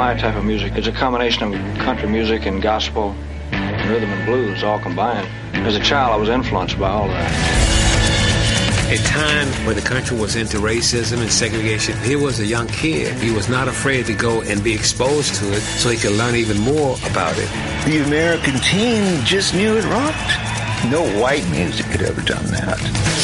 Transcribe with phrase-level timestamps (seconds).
[0.00, 3.14] My type of music is a combination of country music and gospel,
[3.52, 5.28] and rhythm and blues all combined.
[5.52, 8.90] As a child, I was influenced by all that.
[8.90, 13.12] A time when the country was into racism and segregation, he was a young kid.
[13.18, 16.34] He was not afraid to go and be exposed to it so he could learn
[16.34, 17.50] even more about it.
[17.84, 20.49] The American teen just knew it rocked.
[20.88, 22.78] No white music had ever done that.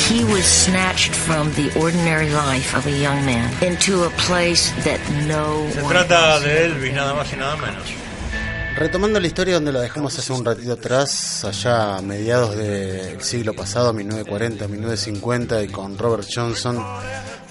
[0.09, 5.01] He was snatched from the ordinary life of a young man into a place that
[5.27, 7.83] no Se trata de Elvis, nada más y nada menos.
[8.77, 13.55] Retomando la historia donde la dejamos hace un ratito atrás, allá a mediados del siglo
[13.55, 16.85] pasado, 1940, 1950, y con Robert Johnson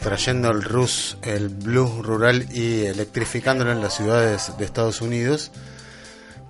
[0.02, 5.50] trayendo el rus, el blues rural y electrificándolo en las ciudades de Estados Unidos,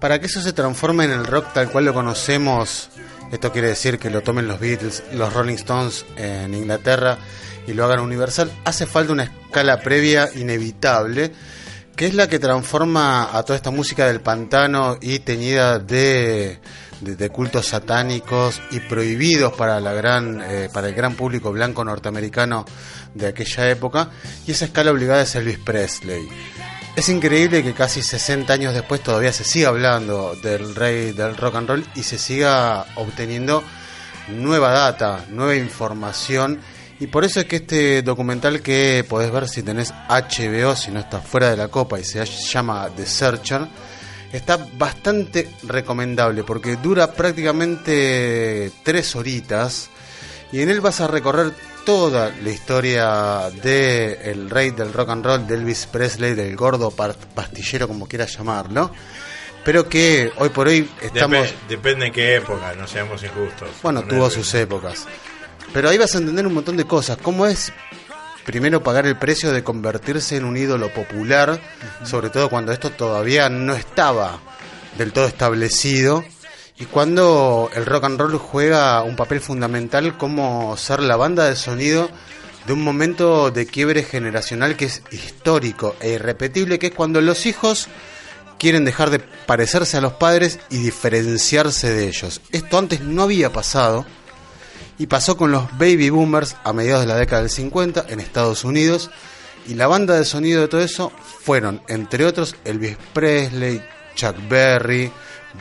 [0.02, 2.90] para que eso se transforme en el rock tal cual lo conocemos,
[3.32, 7.18] esto quiere decir que lo tomen los Beatles, los Rolling Stones en Inglaterra
[7.68, 11.32] y lo hagan universal, hace falta una escala previa inevitable
[11.96, 16.60] que es la que transforma a toda esta música del pantano y teñida de,
[17.00, 22.66] de- cultos satánicos y prohibidos para la gran eh, para el gran público blanco norteamericano
[23.14, 24.10] de aquella época
[24.46, 26.28] y esa escala obligada es Elvis Presley.
[26.96, 31.56] Es increíble que casi 60 años después todavía se siga hablando del rey del rock
[31.56, 33.62] and roll y se siga obteniendo
[34.30, 36.58] nueva data, nueva información.
[37.02, 41.02] Y por eso es que este documental que podés ver si tenés HBO, si no
[41.02, 43.68] está fuera de la copa y se llama The Searcher,
[44.32, 49.90] está bastante recomendable porque dura prácticamente tres horitas
[50.54, 51.52] y en él vas a recorrer
[51.86, 56.92] toda la historia de el rey del rock and roll, de Elvis Presley, del gordo
[56.92, 58.92] pastillero como quieras llamarlo,
[59.64, 61.48] pero que hoy por hoy estamos...
[61.48, 63.70] Dep- depende en qué época, no seamos injustos.
[63.84, 64.34] Bueno, tuvo Elvis.
[64.34, 65.06] sus épocas.
[65.74, 67.18] Pero ahí vas a entender un montón de cosas.
[67.22, 67.72] ¿Cómo es
[68.46, 71.60] primero pagar el precio de convertirse en un ídolo popular?
[72.04, 74.40] Sobre todo cuando esto todavía no estaba
[74.98, 76.24] del todo establecido.
[76.78, 81.56] Y cuando el rock and roll juega un papel fundamental como ser la banda de
[81.56, 82.10] sonido
[82.68, 87.46] de un momento de quiebre generacional que es histórico e irrepetible, que es cuando los
[87.46, 87.88] hijos
[88.58, 92.42] quieren dejar de parecerse a los padres y diferenciarse de ellos.
[92.52, 94.06] Esto antes no había pasado
[94.98, 98.64] y pasó con los baby boomers a mediados de la década del 50 en Estados
[98.64, 99.12] Unidos
[99.68, 101.12] y la banda de sonido de todo eso
[101.44, 103.82] fueron, entre otros, Elvis Presley,
[104.16, 105.12] Chuck Berry,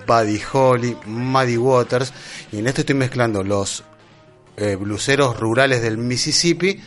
[0.06, 2.12] Buddy Holly, Muddy Waters
[2.52, 3.84] y en esto estoy mezclando los
[4.56, 6.80] eh, bluseros rurales del Mississippi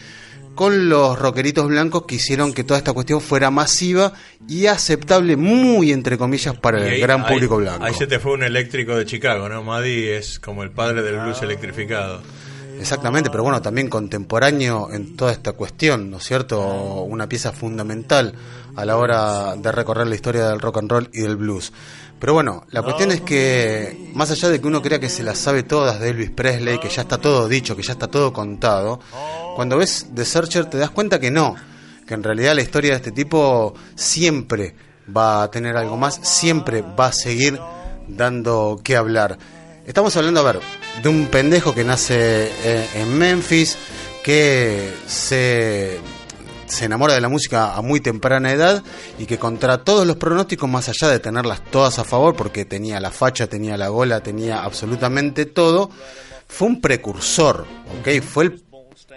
[0.56, 4.14] con los rockeritos blancos que hicieron que toda esta cuestión fuera masiva
[4.48, 7.84] y aceptable, muy entre comillas, para el gran ahí- público blanco.
[7.84, 9.62] Ahí se te fue un eléctrico de Chicago, ¿no?
[9.64, 12.22] Maddie es como el padre del blues electrificado.
[12.80, 16.60] Exactamente, pero bueno, también contemporáneo en toda esta cuestión, ¿no es cierto?
[17.04, 18.34] Una pieza fundamental
[18.76, 21.72] a la hora de recorrer la historia del rock and roll y del blues.
[22.20, 25.38] Pero bueno, la cuestión es que, más allá de que uno crea que se las
[25.38, 29.00] sabe todas de Elvis Presley, que ya está todo dicho, que ya está todo contado,
[29.56, 31.56] cuando ves The Searcher te das cuenta que no,
[32.08, 34.76] que en realidad la historia de este tipo siempre
[35.16, 37.60] va a tener algo más, siempre va a seguir
[38.08, 39.38] dando que hablar.
[39.86, 40.60] Estamos hablando, a ver,
[41.04, 43.78] de un pendejo que nace eh, en Memphis,
[44.24, 46.00] que se,
[46.68, 48.84] se enamora de la música a muy temprana edad
[49.18, 53.00] y que contra todos los pronósticos, más allá de tenerlas todas a favor, porque tenía
[53.00, 55.90] la facha, tenía la gola, tenía absolutamente todo,
[56.48, 57.66] fue un precursor,
[58.00, 58.22] ¿ok?
[58.22, 58.64] Fue el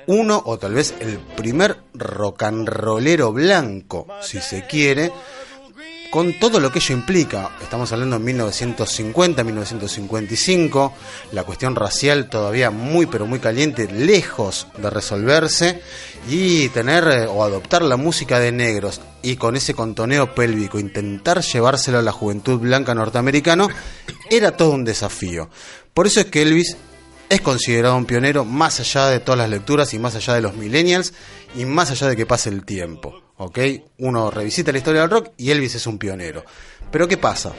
[0.06, 5.12] uno o tal vez el primer rock and rollero blanco, si se quiere,
[6.10, 7.51] con todo lo que ello implica.
[7.62, 10.92] Estamos hablando de 1950, 1955,
[11.33, 15.80] la cuestión racial todavía muy pero muy caliente, lejos de resolverse,
[16.28, 21.41] y tener eh, o adoptar la música de negros y con ese contoneo pélvico intentar
[21.42, 23.68] llevárselo a la juventud blanca norteamericano,
[24.28, 25.48] era todo un desafío.
[25.95, 26.77] Por eso es que Elvis
[27.28, 30.56] es considerado un pionero más allá de todas las lecturas y más allá de los
[30.56, 31.15] millennials
[31.55, 33.23] y más allá de que pase el tiempo.
[33.41, 33.59] ¿ok?
[33.99, 36.45] Uno revisita la historia del rock y Elvis es un pionero.
[36.91, 37.53] Pero ¿qué pasa?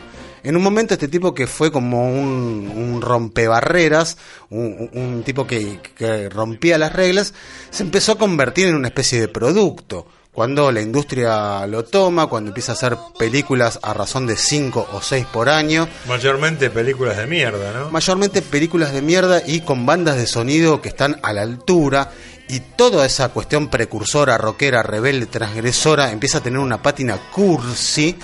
[0.44, 4.18] En un momento este tipo que fue como un, un rompebarreras,
[4.50, 7.34] un, tipo que, que rompía las reglas,
[7.70, 10.08] se empezó a convertir en una especie de producto.
[10.32, 15.02] cuando la industria lo toma, cuando empieza a hacer películas a razón de 5 o
[15.02, 15.88] 6 por año.
[16.08, 17.92] Mayormente películas de mierda, ¿no?
[17.92, 22.12] Mayormente películas de mierda y con bandas de sonido que están a la altura.
[22.52, 28.18] Y toda esa cuestión precursora, rockera, rebelde, transgresora empieza a tener una pátina cursi.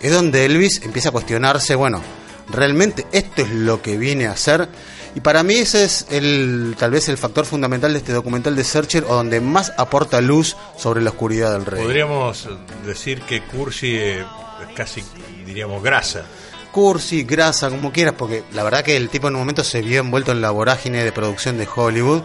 [0.00, 2.00] Es donde Elvis empieza a cuestionarse, bueno,
[2.48, 4.70] realmente esto es lo que viene a hacer.
[5.14, 8.64] Y para mí ese es el tal vez el factor fundamental de este documental de
[8.64, 11.84] Searcher o donde más aporta luz sobre la oscuridad del rey.
[11.84, 12.48] Podríamos
[12.86, 15.04] decir que Cursi eh, es casi,
[15.44, 16.24] diríamos, grasa.
[16.72, 20.00] Cursi, grasa, como quieras, porque la verdad que el tipo en un momento se vio
[20.00, 22.22] envuelto en la vorágine de producción de Hollywood.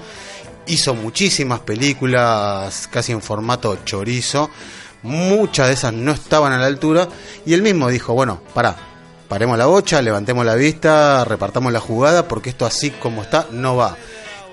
[0.69, 4.49] Hizo muchísimas películas casi en formato chorizo.
[5.03, 7.09] Muchas de esas no estaban a la altura.
[7.45, 8.77] Y él mismo dijo, bueno, pará,
[9.27, 13.75] paremos la bocha, levantemos la vista, repartamos la jugada, porque esto así como está no
[13.75, 13.97] va.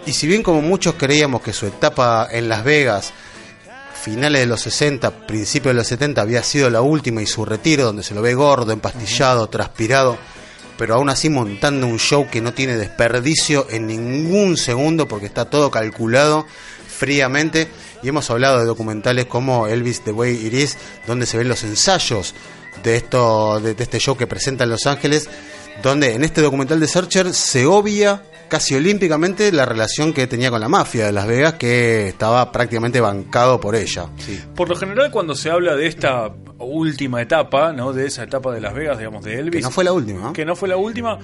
[0.06, 3.12] Y si bien como muchos creíamos que su etapa en Las Vegas,
[4.00, 7.84] finales de los 60, principios de los 70, había sido la última y su retiro,
[7.84, 10.16] donde se lo ve gordo, empastillado, transpirado,
[10.78, 15.46] pero aún así montando un show que no tiene desperdicio en ningún segundo, porque está
[15.46, 16.46] todo calculado
[16.88, 17.68] fríamente.
[18.02, 20.76] Y hemos hablado de documentales como Elvis The Way It Is,
[21.06, 22.34] donde se ven los ensayos
[22.82, 25.28] de esto de, de, este show que presenta en Los Ángeles,
[25.82, 30.60] donde en este documental de Searcher se obvia casi olímpicamente la relación que tenía con
[30.60, 34.06] la mafia de Las Vegas, que estaba prácticamente bancado por ella.
[34.18, 34.40] Sí.
[34.54, 37.92] Por lo general, cuando se habla de esta última etapa, ¿no?
[37.92, 39.60] De esa etapa de Las Vegas, digamos, de Elvis.
[39.60, 40.32] Que no fue la última.
[40.32, 41.18] Que no fue la última.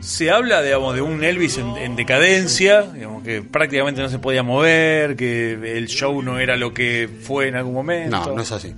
[0.00, 4.42] Se habla, digamos, de un Elvis en, en, decadencia, digamos, que prácticamente no se podía
[4.42, 8.16] mover, que el show no era lo que fue en algún momento.
[8.16, 8.74] No, no es así.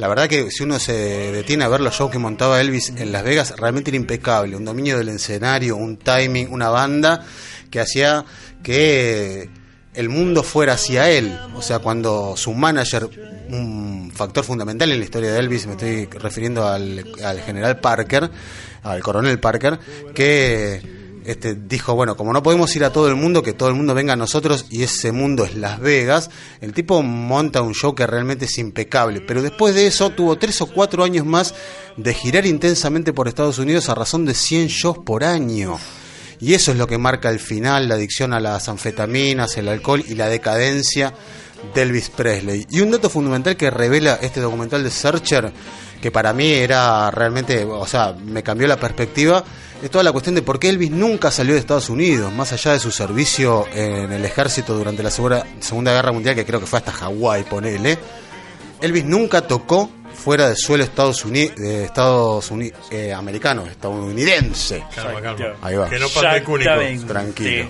[0.00, 0.94] La verdad que si uno se
[1.30, 4.56] detiene a ver los shows que montaba Elvis en Las Vegas, realmente era impecable.
[4.56, 7.22] Un dominio del escenario, un timing, una banda
[7.70, 8.24] que hacía
[8.62, 9.50] que
[9.92, 11.38] el mundo fuera hacia él.
[11.54, 13.10] O sea, cuando su manager,
[13.50, 18.30] un factor fundamental en la historia de Elvis, me estoy refiriendo al, al general Parker,
[18.82, 19.78] al coronel Parker,
[20.14, 23.74] que este, dijo, bueno, como no podemos ir a todo el mundo, que todo el
[23.74, 26.30] mundo venga a nosotros y ese mundo es Las Vegas,
[26.60, 30.60] el tipo monta un show que realmente es impecable, pero después de eso tuvo tres
[30.62, 31.54] o cuatro años más
[31.96, 35.78] de girar intensamente por Estados Unidos a razón de 100 shows por año.
[36.40, 40.02] Y eso es lo que marca el final, la adicción a las anfetaminas, el alcohol
[40.08, 41.12] y la decadencia
[41.74, 42.66] de Elvis Presley.
[42.70, 45.52] Y un dato fundamental que revela este documental de Searcher,
[46.00, 49.44] que para mí era realmente, o sea, me cambió la perspectiva,
[49.82, 52.72] es toda la cuestión de por qué Elvis nunca salió de Estados Unidos, más allá
[52.72, 56.66] de su servicio en el ejército durante la Segunda, segunda Guerra Mundial, que creo que
[56.66, 57.98] fue hasta Hawái, ponele.
[58.80, 64.84] Elvis nunca tocó fuera del suelo Estados Unidos, de Estados Unidos, eh, americano, estadounidense.
[64.94, 65.56] Calma, calma.
[65.62, 65.88] Ahí va.
[65.88, 66.08] Que no
[66.44, 67.06] cúnico.
[67.06, 67.68] Tranquilo.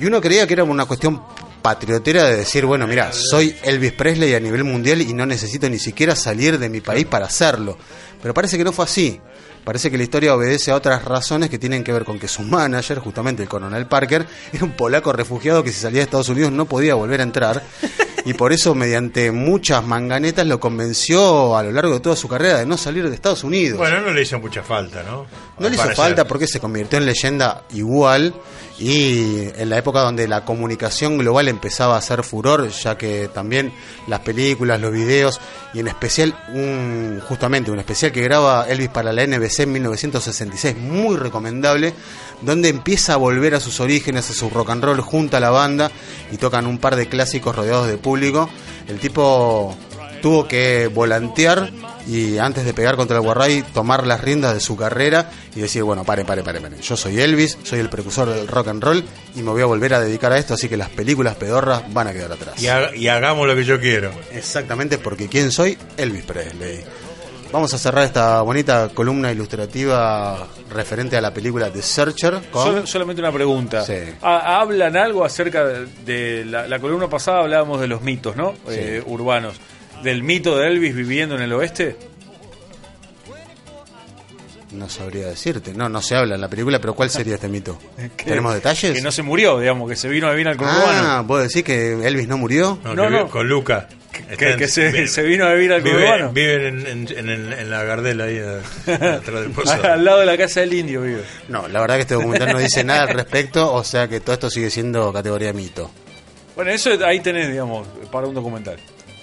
[0.00, 1.22] Y uno creía que era una cuestión
[1.68, 5.78] patriotera de decir, bueno, mira, soy Elvis Presley a nivel mundial y no necesito ni
[5.78, 7.76] siquiera salir de mi país para hacerlo.
[8.22, 9.20] Pero parece que no fue así.
[9.64, 12.40] Parece que la historia obedece a otras razones que tienen que ver con que su
[12.40, 16.52] manager, justamente el coronel Parker, era un polaco refugiado que si salía de Estados Unidos
[16.52, 17.62] no podía volver a entrar.
[18.24, 22.60] Y por eso, mediante muchas manganetas, lo convenció a lo largo de toda su carrera
[22.60, 23.76] de no salir de Estados Unidos.
[23.76, 25.26] Bueno, no le hizo mucha falta, ¿no?
[25.58, 28.32] No le hizo falta porque se convirtió en leyenda igual
[28.78, 33.72] y en la época donde la comunicación global empezaba a hacer furor, ya que también
[34.06, 35.40] las películas, los videos
[35.74, 40.76] y en especial un justamente un especial que graba Elvis para la NBC en 1966,
[40.76, 41.92] muy recomendable,
[42.42, 45.50] donde empieza a volver a sus orígenes, a su rock and roll junto a la
[45.50, 45.90] banda
[46.30, 48.48] y tocan un par de clásicos rodeados de público.
[48.86, 49.76] El tipo
[50.20, 51.70] tuvo que volantear
[52.06, 55.82] y antes de pegar contra el Guarray tomar las riendas de su carrera y decir,
[55.82, 56.80] bueno, pare, pare, pare, pare.
[56.80, 59.94] Yo soy Elvis, soy el precursor del rock and roll y me voy a volver
[59.94, 62.60] a dedicar a esto, así que las películas pedorras van a quedar atrás.
[62.62, 64.10] Y, ha y hagamos lo que yo quiero.
[64.32, 65.76] Exactamente, porque ¿quién soy?
[65.96, 66.82] Elvis Presley.
[67.50, 72.42] Vamos a cerrar esta bonita columna ilustrativa referente a la película The Searcher.
[72.50, 72.64] Con...
[72.64, 73.84] Sol, solamente una pregunta.
[73.84, 73.94] Sí.
[74.20, 77.40] ¿Hablan algo acerca de, de la, la, columna pasada?
[77.40, 78.52] Hablábamos de los mitos, ¿no?
[78.68, 78.74] Sí.
[78.76, 79.58] Eh, urbanos.
[80.02, 81.96] ¿Del mito de Elvis viviendo en el oeste?
[84.72, 85.72] No sabría decirte.
[85.72, 87.78] No, no se habla en la película, pero ¿cuál sería este mito?
[88.24, 88.92] ¿Tenemos detalles?
[88.92, 90.82] Que no se murió, digamos, que se vino a vivir al conurbano.
[91.08, 92.78] Ah, ¿puedo decir que Elvis no murió?
[92.84, 93.24] No, No, que no.
[93.24, 93.88] vi- Con Luca.
[94.36, 96.32] Que, que se, se vino a vivir al conurbano.
[96.32, 98.60] Viven, viven en, en, en, en la Gardela ahí eh,
[98.92, 99.72] atrás del pozo.
[99.84, 101.22] al lado de la casa del indio vive.
[101.48, 104.34] No, la verdad que este documental no dice nada al respecto, o sea que todo
[104.34, 105.90] esto sigue siendo categoría mito.
[106.56, 108.76] Bueno, eso ahí tenés, digamos, para un documental.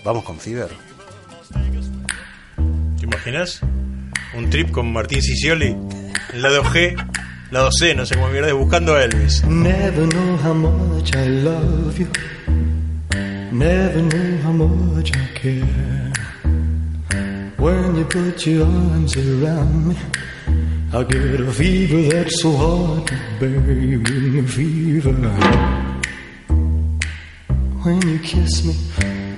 [0.06, 0.70] Vamos con Fiverr.
[3.00, 3.60] ¿Te imaginas?
[4.38, 5.76] Un trip con Martín Sicioli,
[6.32, 6.96] el lado G,
[7.50, 9.44] lado C, no sé cómo mierda, buscando a Elvis.
[9.46, 12.08] Never know how much I love you.
[13.52, 16.14] Never know how much I care.
[17.58, 19.96] When you put your arms around me,
[20.94, 23.74] I get a fever that's so hard to bear.
[23.74, 25.14] You give me fever.
[27.82, 28.76] When you kiss me,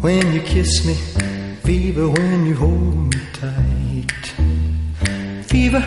[0.00, 0.94] When you kiss me,
[1.62, 4.32] fever when you hold me tight.
[5.44, 5.84] Fever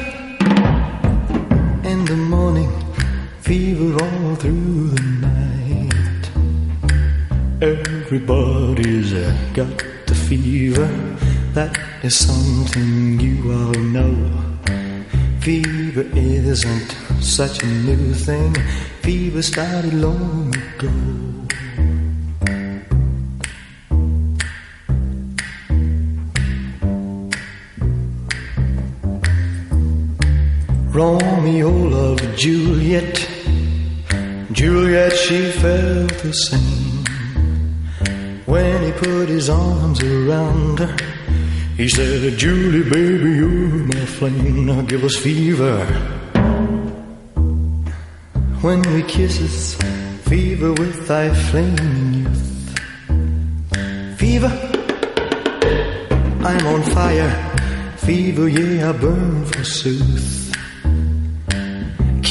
[1.84, 2.72] in the morning,
[3.40, 6.30] fever all through the night.
[7.60, 10.86] Everybody's uh, got the fever,
[11.54, 14.16] that is something you all know.
[15.40, 18.54] Fever isn't such a new thing,
[19.02, 21.33] fever started long ago.
[30.94, 33.28] Romeo loved Juliet.
[34.52, 37.04] Juliet, she felt the same.
[38.46, 40.96] When he put his arms around her,
[41.78, 44.68] he said, Julie, baby, you're my flame.
[44.68, 45.84] Now give us fever.
[48.62, 49.74] When we kisses,
[50.30, 52.80] fever with thy flaming youth.
[54.20, 54.54] Fever,
[56.46, 57.34] I'm on fire.
[57.98, 60.53] Fever, yeah, I burn forsooth.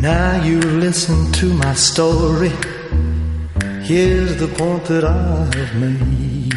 [0.00, 2.52] Now you listen to my story.
[3.82, 6.54] Here's the point that I have made.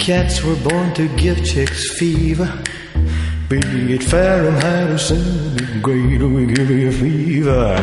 [0.00, 2.52] Cats were born to give chicks fever.
[3.48, 3.60] Be
[3.94, 7.76] it Fahrenheit or centigrade, we give you fever.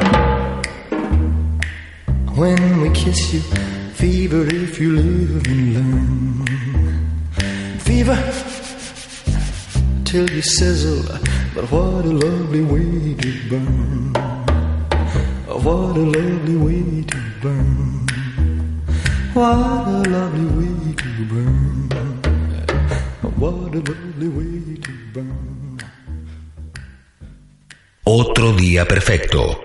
[2.36, 3.40] When we kiss you,
[3.94, 6.46] fever if you live and learn.
[7.80, 8.18] Fever
[10.04, 11.06] till you sizzle,
[11.56, 14.12] but what a lovely way to burn.
[15.48, 18.06] What a lovely way to burn.
[19.34, 21.90] What a lovely way to burn.
[23.38, 25.78] What a lovely way to burn.
[28.04, 29.64] Otro día perfecto.